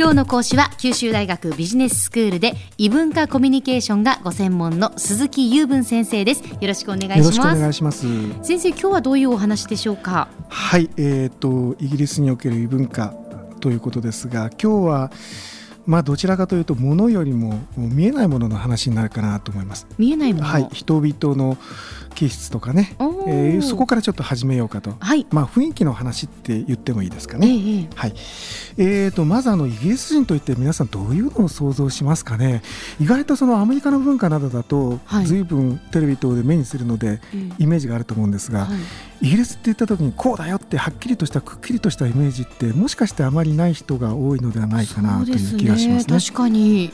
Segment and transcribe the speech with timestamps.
[0.00, 6.42] 今日の講師は九州大学ビジネススクールで異文化コミュニケーションがご専門の鈴木雄文先生です。
[6.42, 7.20] よろしくお願いします。
[7.20, 8.06] よろしくお願いします。
[8.42, 10.28] 先生今日はどういうお話でしょうか？
[10.48, 13.12] はいえーと、イギリスにおける異文化
[13.60, 15.10] ということですが今日は
[15.86, 19.86] まあ、どちらかというと物よりも見えないものの話になるかなと思います。
[19.98, 21.56] 見えないもの、はい、人々の
[22.14, 27.46] 気質とかね、えー、そこからちょっと始めようかと、はい、まあ、雰囲気の話って言ってもいいですかね。
[27.46, 28.14] えー、はい。
[28.76, 32.62] えーと、まずあのイギリス人といって皆さんどういうのを想像しますかね。
[33.00, 37.20] 意外とそのアメリカの文化などだと、はい、随分テレビ等で目にするので、
[37.58, 38.68] イメージがあると思うんですが、は
[39.22, 46.20] い、イギリスって言った時にこうだよってはっきりとしたくっきりとしたイメージってもしかしてあまりない人が多いのではないかなという気がしますね。
[46.20, 46.92] 確かに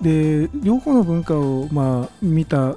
[0.00, 2.76] で両方の文化をまあ見た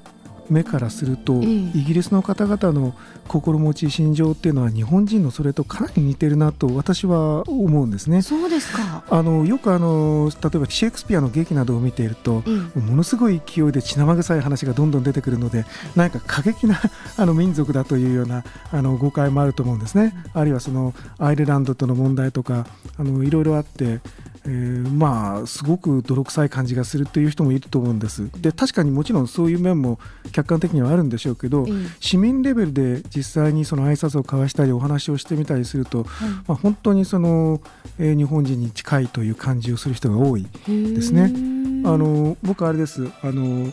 [0.49, 2.93] 目からすると、イギリスの方々の
[3.27, 8.21] 心持ち心情っていうのは日本人のそれとかなり似てるなと私は思うんですね。
[8.21, 12.43] そうですかあのよくあの例えばシェイクスピアの劇などを見ていると、
[12.75, 16.79] ものすごい勢いで血生臭い話がどんどん出てくるので何か過激な
[17.17, 20.13] あの民族だというようなあの誤解もあると思うんですね。
[20.33, 22.67] あるいはそのアイルランドとの問題とか
[22.97, 23.99] あのいろいろあって
[24.45, 28.29] えー、まあすごく泥臭い感じがするという人もいると思うんです。
[28.41, 29.99] で確かにもちろんそういう面も
[30.31, 36.05] 客観的にはあるんでしょうけど、うん、市民レベルで実際にその挨拶を交わしたりお話をしてみたりすると、
[36.47, 37.61] まあ、本当にその、
[37.97, 41.33] えー、日本人に近いという感じをする人が多いですね。
[41.85, 43.07] あの僕あれです。
[43.21, 43.71] あの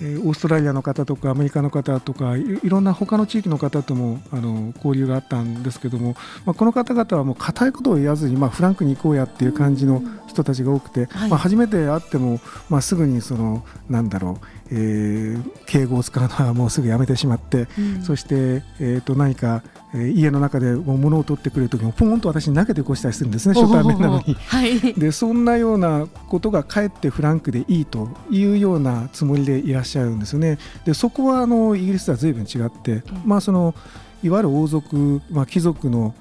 [0.00, 19.62] えオーストラリアの方とかアメリカの方とかいろんな他の地域の方ともあの交流があったんですけども、まあ、この方々はもう固いことを言わずに、まあ、フランクに行こうやっていう感じの人たちが多くて、はい、まあ、初めて会っても、まあ、すぐにそのなんだろう、えー、敬語を使うのはもうすぐやめてしまって、うん、そして、えー、と何か、
[19.96, 24.34] えー、家の中で物を取ってくれる時もポンと私に投げてこしたりするんですね初対面なのに。
[24.34, 30.58] はい、 でそんなようなことがかえってフランクでいいというようなつもりでいらっしゃるんですよね。
[30.84, 33.74] でそこはあのイギリスとは随分違って、うん、まあ、その
[34.22, 36.14] いわゆる王族、まあ、貴族の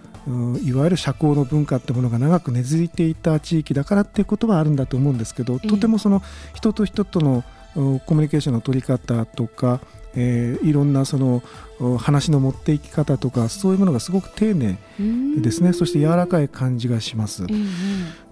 [0.63, 6.23] いわゆる社交の文化ってものが長く根付いていた地域だからっていうことはあるんだと思うんですけど、とてもその
[6.55, 7.44] 人と人との
[7.75, 9.81] コミュニケーションの取り方とか、
[10.15, 11.43] えー、いろんなその
[11.97, 14.77] 話の持っていき方とかそういうものがすごく丁寧
[15.41, 15.73] ですね。
[15.73, 17.45] そして柔らかい感じがします、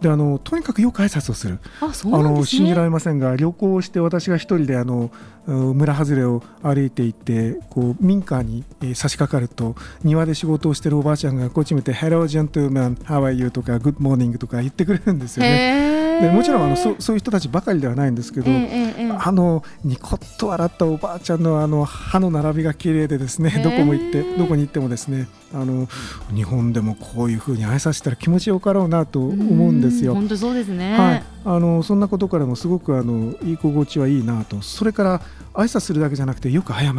[0.01, 1.59] であのとにかくよく挨拶をする。
[1.81, 1.91] あ、ね、
[2.23, 5.11] の信じられませんが旅行して私が一人であの
[5.45, 8.63] 村外れを歩いていってこう民家に
[8.95, 15.92] 差し掛かると庭で仕事をしてるおばあちゃんがこっち見て「Hello gentleman how are you?」とか「Good morning」とか言ってくれるんですよね。
[16.22, 25.88] でもちろんあのそそういう人たちばかりではないんですけど、えー、あのニコッと笑ったおばあちゃんのあの歯の並びが綺麗でですね、どこも行ってどこに行ってもですねあの
[26.34, 30.13] 日本でもこういうふうに挨拶したら気持ちよかろうなと思うんですよ。
[30.13, 34.62] 本当そうですね、はい、あのそんなことからもすごくあの居心地はいいなと。
[34.62, 35.22] それから
[35.53, 36.94] 挨拶するだけじゃなくてよく謝る。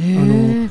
[0.00, 0.68] あの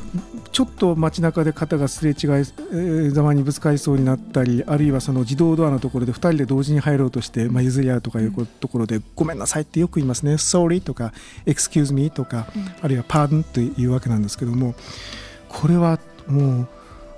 [0.52, 10.34] ちょっと街中で肩がすれ違いざまにぶつかりそうになったりあるいはその自動ドアのところで2人で同時に入ろうとして、まあ、譲り合うとかいうところで、うん、ごめんなさいってよく言いますね。
[10.34, 11.12] Sorry とか
[11.46, 14.74] Excuse me とか、うん、あるいは Pardon というわけなんですけども
[15.48, 16.68] これはもう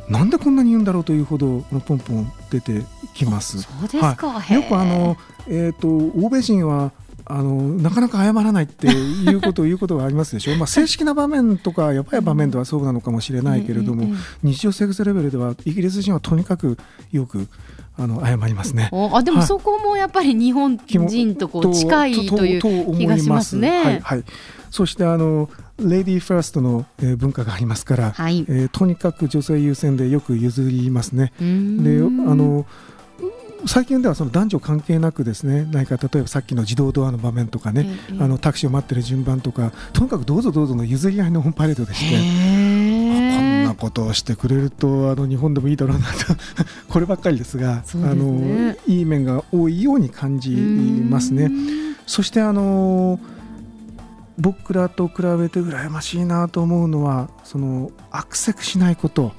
[0.08, 2.82] なんでこんなに言うんだろうというほどポンポン出て
[3.14, 3.62] きます。
[3.62, 5.16] そうですか、はい、よくあの、
[5.48, 6.92] えーと、欧米人は
[7.24, 10.54] あのなかなか謝らないっていうことを言うことがありますでしょ？
[10.54, 14.06] う、 まあ、正式な場面とかやばい場面ではそうなのかもしれないけれども、
[14.42, 16.76] 日常生活レベルではイギリス人はとにかく
[17.12, 17.46] よく
[17.98, 18.90] あの謝りますね。
[19.12, 23.82] あでもそこもやっぱり日本人とこう近いという気がしますね。
[23.82, 24.24] はい、はい、
[24.70, 31.32] そしてあのレディーファーストの、えー、文化がありますから、はい、えー、とにかく女性優先でよく譲りますね。
[31.38, 32.66] であの
[33.66, 42.82] 最近ではその男女関係なくですね何か例えばさっきの自動ドアの場面とかね、えー、あのタクシーを待ってる順番とかとにかくどうぞどうぞの譲り合いのオンパレードでして。
[43.32, 46.12] こんなことをしてくれるとあの日本でもいいだろうなと
[46.88, 51.50] こればっかりですが、ね、あのいい面が多いように感じますね。
[52.06, 53.20] そしてあの
[54.42, 59.32] 僕らと比べて羨ましいなと思うのはそのアクセクしないこと。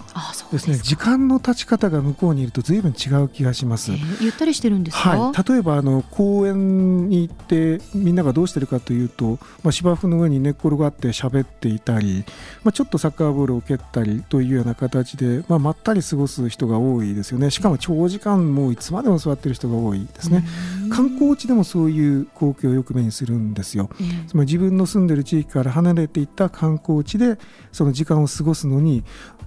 [0.51, 0.77] ですね。
[0.77, 12.23] 時間の経ち方が向こうにいるとずいぶん違う気がします、えー、ゆったりしてるんですはい、例えばあの公園に行ってみんながどうしてるかというと、まあ、芝生の上に寝っ転がって喋っていたり、
[12.63, 17.49] まあ、ちょっとサッカーボールを蹴ったりというような形で、まあ、まったり過ごす人が多いですよね。
[17.49, 20.45] しかも長時間もういつまでも座ってる人が多いですね。
[20.89, 23.89] 観光地でもそういう光景をよく目にするんですよ、
[24.27, 27.37] つまり自分の住んでる地域から離れていった観光地で
[27.71, 29.03] その時間を過ごすのに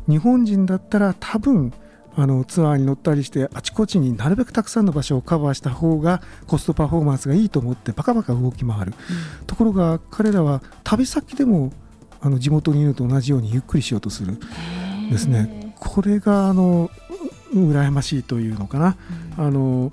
[0.08, 1.72] 日本人だったら多分
[2.18, 8.94] あのツアーに乗ったりしてあちこちになるべくたくさんの場所をカバーした方がコストパフォーマンスがいいと思ってバカバカ動き回る、
[9.40, 11.72] うん、ところが彼らは旅先でも
[12.20, 14.38] あの地元にいると同じようにゆっくりしようとする
[15.10, 15.74] ですね。
[15.78, 16.90] これがあの
[17.52, 18.96] 羨ましいというのかな、
[19.38, 19.92] うん、あの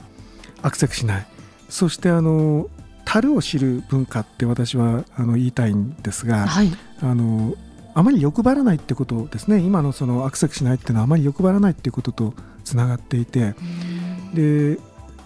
[0.61, 1.27] アクセスしない。
[1.69, 2.69] そしてあの
[3.13, 7.53] 樽を知る文化って私はあの言いたいんですが、はい、あの
[7.93, 9.59] あまり欲張らないってことですね。
[9.59, 12.33] 今のそのアクセスしないっていうのはあまり欲張らないっていうことと
[12.63, 13.53] つながっていて
[14.33, 14.79] で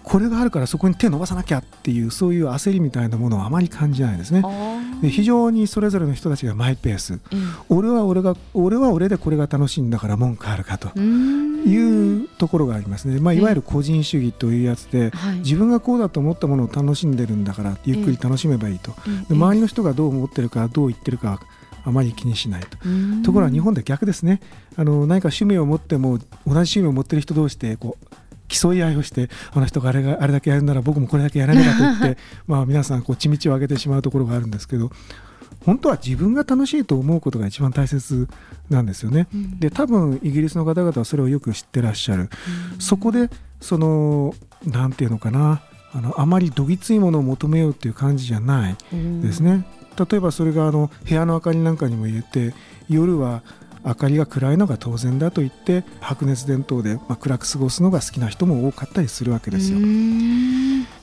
[0.04, 4.44] これがあるからそこに手を伸ばさなきゃっていうそういう焦りみたいなものはあまり感じないですね。
[5.01, 7.19] で非常にそれぞれの人たちがマイペース、うん、
[7.69, 10.92] 俺は俺が俺は俺でこれが楽しいんだから文句あるかと
[11.67, 18.91] いうところがありますね、まあ、いわゆる個人主義というやつで、自分がこうだと思ったものを楽しんでるんだからゆっくり楽しめばいいと、
[19.29, 21.41] で周りの人がどう思ってるかどう言ってるか
[21.83, 22.77] あまり気にしないと。
[23.23, 24.41] ところが日本で逆ですね。
[24.75, 28.05] あの何か趣味を持っても同じ趣味を持ってる人同士でこう
[28.47, 32.17] 競い合いをしてあの人があれがあれだけやるなら僕もこれだけやらなきゃと言って
[32.47, 34.91] まあ皆さんこう血道を上げてしまうところがあるんですけど
[35.65, 38.27] 本当は自分が楽しいと思うことが一番大切
[38.69, 39.27] なんですよね。
[39.33, 42.23] うん、で多分イギリスの方々はそれをよく知ってらっしゃる。
[42.23, 42.29] うん、
[42.79, 43.29] そこで
[43.59, 44.33] その
[44.65, 45.61] なんていうのかな
[45.94, 48.77] あのあまりどぎついものを求めようっていう感じじゃない
[49.21, 49.65] ですね。
[49.97, 52.53] 例えばそれがあの部屋の明かりなんかにも言えて
[52.88, 53.41] 夜は
[53.83, 59.79] 明かりが暗いのが当然だと言って白熱電灯で、まあ、暗く過ごすのが好きな人も多かったりするわけですよ。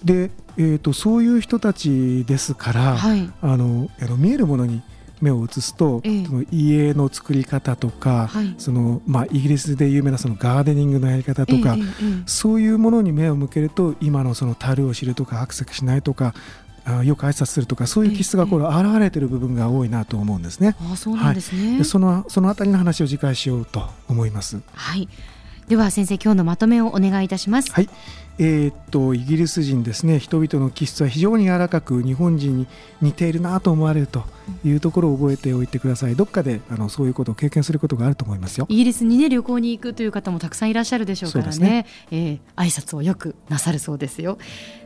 [0.05, 4.83] で、えーと、そういう人たちですから、はい、あのあの見えるものに
[5.21, 11.83] 目を移すと、ええ、その家の作り方とか、はい、そのまあ、イギリスで有名なそのガーデニングのやり方とか、え、
[12.27, 16.35] そういうものに目を向けると今のその樽を知るとかアクセスしないとか
[16.85, 20.77] あよく挨拶するとかそういう気質がこれ現れている部分が多いなと思うんですね。
[20.93, 24.61] あそうなんですね、はい、そのそのあたりの話を次回しようと思います。
[24.75, 25.09] はい
[25.69, 27.73] では先生今日のまとめをお願いいたします。
[27.73, 27.89] はい。
[28.39, 30.19] えー、っとイギリス人ですね。
[30.19, 32.67] 人々の気質は非常に柔らかく日本人に
[33.01, 34.25] 似ているなと思われると
[34.65, 36.17] いうところを覚えておいてください。
[36.17, 38.67] どっかであのそういうことを経験することがあると思いますよ。
[38.69, 41.59] イギリスにね旅行に行くという方もたくさんいらっしゃるでしょうからね。
[41.59, 44.39] ね、えー、挨拶をよくなさるそうですよ。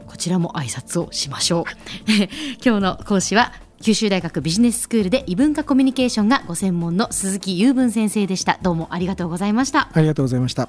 [0.06, 1.64] こちらも挨拶をしましょう。
[2.64, 8.58] 今日の講師は九州大学ビジネススクールで異文化コミュニケーションがご専門の鈴木雄文先生でした。
[8.60, 9.88] どうもありがとうございました。
[9.92, 10.68] ありがとうございました